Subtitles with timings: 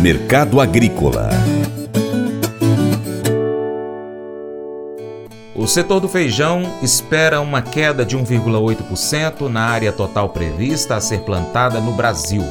[0.00, 1.28] Mercado Agrícola
[5.56, 11.22] O setor do feijão espera uma queda de 1,8% na área total prevista a ser
[11.22, 12.44] plantada no Brasil.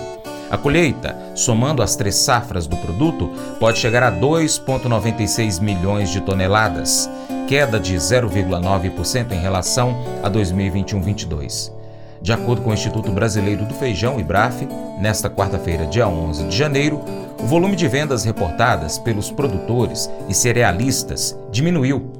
[0.51, 3.31] A colheita, somando as três safras do produto,
[3.61, 7.09] pode chegar a 2,96 milhões de toneladas,
[7.47, 11.76] queda de 0,9% em relação a 2021-22.
[12.27, 14.67] De acordo com o Instituto Brasileiro do Feijão, IBRAF,
[14.99, 16.99] nesta quarta-feira, dia 11 de janeiro,
[17.41, 22.11] o volume de vendas reportadas pelos produtores e cerealistas diminuiu.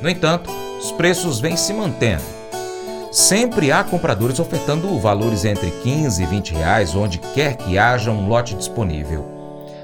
[0.00, 2.22] No entanto, os preços vêm se mantendo.
[3.12, 8.28] Sempre há compradores ofertando valores entre 15 e 20 reais onde quer que haja um
[8.28, 9.26] lote disponível.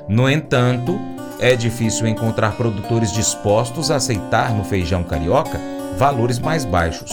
[0.08, 0.98] No entanto,
[1.38, 5.60] é difícil encontrar produtores dispostos a aceitar no feijão carioca
[5.98, 7.12] valores mais baixos.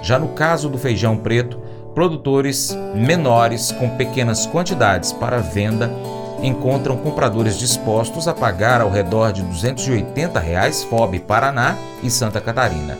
[0.00, 1.60] Já no caso do feijão preto,
[1.98, 5.90] produtores menores com pequenas quantidades para venda
[6.40, 12.96] encontram compradores dispostos a pagar ao redor de 280 reais FOB Paraná e Santa Catarina.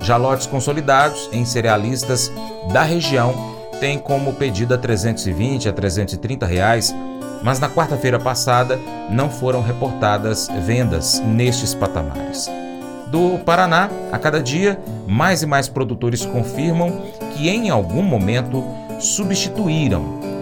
[0.00, 2.32] Já lotes consolidados em cerealistas
[2.72, 3.34] da região
[3.78, 6.94] têm como pedida 320 a 330 reais,
[7.42, 12.48] mas na quarta-feira passada não foram reportadas vendas nestes patamares.
[13.12, 17.02] Do Paraná, a cada dia, mais e mais produtores confirmam
[17.36, 18.64] que em algum momento
[18.98, 20.00] substituíram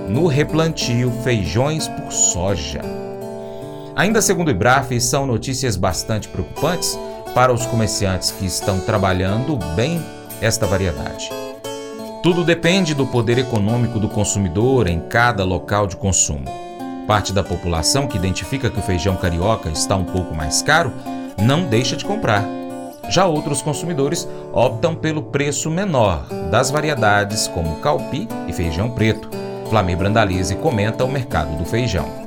[0.09, 2.81] no replantio feijões por soja.
[3.97, 6.97] Ainda segundo o IBRAF, são notícias bastante preocupantes
[7.35, 10.01] para os comerciantes que estão trabalhando bem
[10.41, 11.29] esta variedade.
[12.23, 16.45] Tudo depende do poder econômico do consumidor em cada local de consumo.
[17.09, 20.93] Parte da população que identifica que o feijão carioca está um pouco mais caro
[21.37, 22.60] não deixa de comprar.
[23.11, 29.29] Já outros consumidores optam pelo preço menor das variedades como calpi e feijão preto
[29.71, 32.20] Flamir Brandalize comenta o mercado do feijão.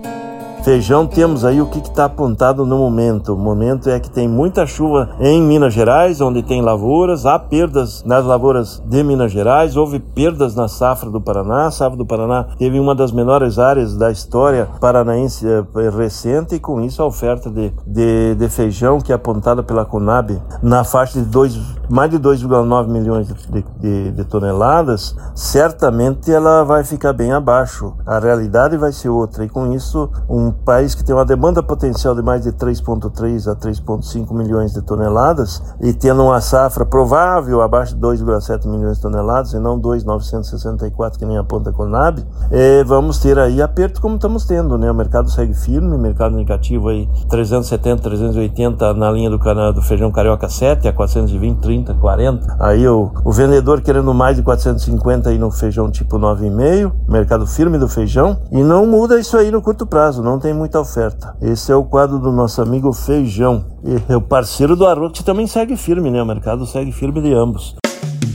[0.63, 3.33] Feijão temos aí o que está apontado no momento.
[3.33, 8.01] O momento é que tem muita chuva em Minas Gerais, onde tem lavouras, há perdas
[8.05, 11.67] nas lavouras de Minas Gerais, houve perdas na safra do Paraná.
[11.67, 16.59] A safra do Paraná teve uma das menores áreas da história paranaense eh, recente, e
[16.61, 21.19] com isso a oferta de, de, de feijão, que é apontada pela Conab, na faixa
[21.19, 27.31] de dois, mais de 2,9 milhões de, de, de toneladas, certamente ela vai ficar bem
[27.31, 27.93] abaixo.
[28.05, 32.15] A realidade vai ser outra, e com isso um país que tem uma demanda potencial
[32.15, 37.95] de mais de 3,3 a 3,5 milhões de toneladas e tendo uma safra provável abaixo
[37.95, 43.19] de 2,7 milhões de toneladas e não 2,964 que nem aponta a Conab, é, vamos
[43.19, 44.89] ter aí aperto como estamos tendo, né?
[44.89, 50.47] O mercado segue firme, mercado negativo aí 370, 380 na linha do do feijão carioca
[50.47, 52.57] 7 a 420, 30, 40.
[52.59, 57.79] Aí o, o vendedor querendo mais de 450 aí no feijão tipo 9,5, mercado firme
[57.79, 61.35] do feijão e não muda isso aí no curto prazo, não tem muita oferta.
[61.41, 63.65] Esse é o quadro do nosso amigo Feijão.
[63.83, 66.21] E o parceiro do Arroz também segue firme, né?
[66.21, 67.75] O mercado segue firme de ambos.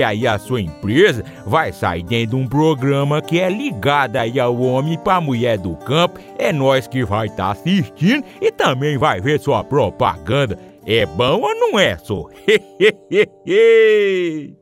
[0.00, 4.40] porque aí a sua empresa vai sair dentro de um programa que é ligado aí
[4.40, 6.18] ao homem para mulher do campo.
[6.38, 10.58] É nós que vai estar tá assistindo e também vai ver sua propaganda.
[10.86, 12.26] É bom ou não é, só?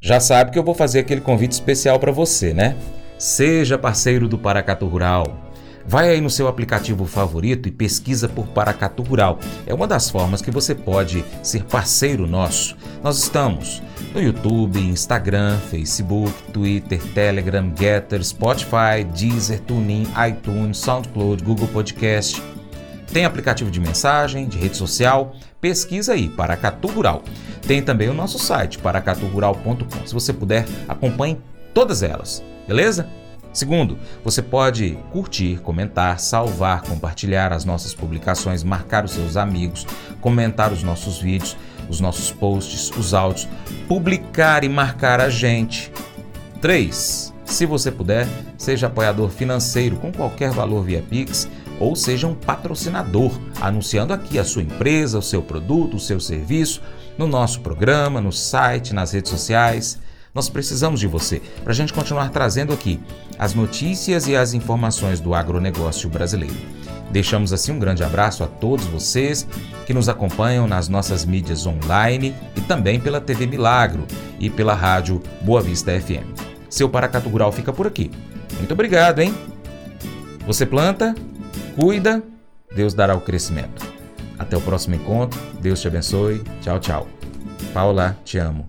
[0.00, 2.74] Já sabe que eu vou fazer aquele convite especial para você, né?
[3.18, 5.52] Seja parceiro do Paracatu Rural.
[5.84, 9.38] Vai aí no seu aplicativo favorito e pesquisa por Paracatu Rural.
[9.66, 12.76] É uma das formas que você pode ser parceiro nosso.
[13.02, 13.82] Nós estamos
[14.14, 22.40] no YouTube, Instagram, Facebook, Twitter, Telegram, Getter, Spotify, Deezer, TuneIn, iTunes, SoundCloud, Google Podcast.
[23.12, 25.34] Tem aplicativo de mensagem, de rede social.
[25.60, 27.24] Pesquisa aí, Paracatu Rural.
[27.66, 30.06] Tem também o nosso site, paracaturural.com.
[30.06, 31.40] Se você puder, acompanhe
[31.74, 33.08] todas elas, beleza?
[33.52, 39.86] Segundo, você pode curtir, comentar, salvar, compartilhar as nossas publicações, marcar os seus amigos,
[40.22, 41.56] comentar os nossos vídeos,
[41.92, 43.46] os nossos posts, os áudios,
[43.86, 45.92] publicar e marcar a gente.
[46.60, 47.32] 3.
[47.44, 51.48] Se você puder, seja apoiador financeiro com qualquer valor via Pix
[51.78, 56.80] ou seja um patrocinador, anunciando aqui a sua empresa, o seu produto, o seu serviço
[57.18, 59.98] no nosso programa, no site, nas redes sociais.
[60.34, 62.98] Nós precisamos de você para a gente continuar trazendo aqui
[63.38, 66.56] as notícias e as informações do agronegócio brasileiro.
[67.10, 69.46] Deixamos assim um grande abraço a todos vocês
[69.86, 74.06] que nos acompanham nas nossas mídias online e também pela TV Milagro
[74.40, 76.26] e pela rádio Boa Vista FM.
[76.70, 78.10] Seu Paracatu Rural fica por aqui.
[78.56, 79.34] Muito obrigado, hein?
[80.46, 81.14] Você planta,
[81.76, 82.22] cuida,
[82.74, 83.86] Deus dará o crescimento.
[84.38, 85.38] Até o próximo encontro.
[85.60, 86.42] Deus te abençoe.
[86.62, 87.08] Tchau, tchau.
[87.72, 88.68] Paula, te amo.